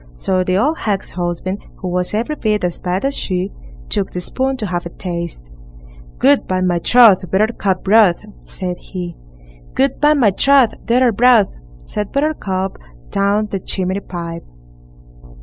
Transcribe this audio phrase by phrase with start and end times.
[0.15, 3.51] So the old hag's husband, who was every bit as bad as she,
[3.87, 5.51] took the spoon to have a taste.
[6.17, 7.29] Good, by my troth!
[7.29, 9.15] Buttercup broth, said he.
[9.75, 10.73] Good, by my troth!
[10.85, 12.79] Daughter broth, said Buttercup
[13.11, 14.43] down the chimney pipe.